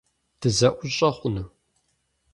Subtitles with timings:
[0.39, 1.45] Дызэӏущӏэ хъуну?